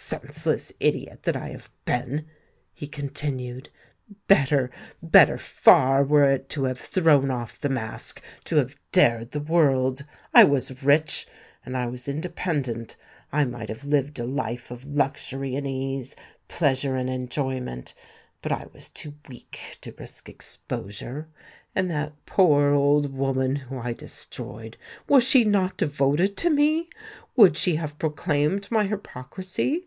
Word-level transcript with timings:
"Senseless 0.00 0.72
idiot 0.78 1.24
that 1.24 1.34
I 1.34 1.48
have 1.48 1.72
been!" 1.84 2.24
he 2.72 2.86
continued. 2.86 3.68
"Better—better 4.28 5.38
far 5.38 6.04
were 6.04 6.30
it 6.30 6.48
to 6.50 6.64
have 6.64 6.78
thrown 6.78 7.32
off 7.32 7.58
the 7.60 7.68
mask—to 7.68 8.56
have 8.58 8.76
dared 8.92 9.32
the 9.32 9.40
world! 9.40 10.04
I 10.32 10.44
was 10.44 10.84
rich—and 10.84 11.76
I 11.76 11.86
was 11.86 12.06
independent. 12.06 12.94
I 13.32 13.42
might 13.44 13.70
have 13.70 13.82
lived 13.84 14.20
a 14.20 14.24
life 14.24 14.70
of 14.70 14.84
luxury 14.84 15.56
and 15.56 15.66
ease, 15.66 16.14
pleasure 16.46 16.94
and 16.94 17.10
enjoyment;—but 17.10 18.52
I 18.52 18.68
was 18.72 18.88
too 18.90 19.14
weak 19.28 19.78
to 19.80 19.92
risk 19.98 20.28
exposure. 20.28 21.26
And 21.74 21.90
that 21.90 22.14
poor 22.24 22.70
old 22.72 23.12
woman 23.12 23.56
whom 23.56 23.80
I 23.80 23.92
destroyed—was 23.94 25.24
she 25.24 25.44
not 25.44 25.76
devoted 25.76 26.36
to 26.38 26.50
me! 26.50 26.88
would 27.36 27.56
she 27.56 27.76
have 27.76 28.00
proclaimed 28.00 28.68
my 28.68 28.84
hypocrisy? 28.86 29.84